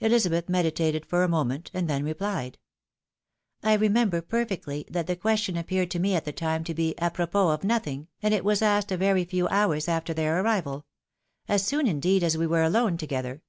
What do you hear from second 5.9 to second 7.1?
to me at the time, to be a